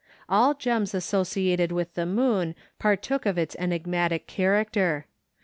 [0.27, 5.05] All gems associated with the moon partook of its enigmatic character.